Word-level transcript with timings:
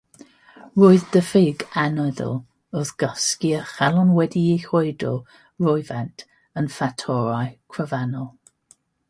Roedd 0.83 1.03
diffyg 1.15 1.65
anadl 1.81 2.31
wrth 2.79 2.93
gysgu 3.03 3.51
a 3.59 3.59
“chalon 3.73 4.15
wedi'i 4.21 4.57
chwyddo 4.65 5.13
rywfaint” 5.67 6.25
yn 6.63 6.73
ffactorau 6.79 7.55
cyfrannol. 7.79 8.29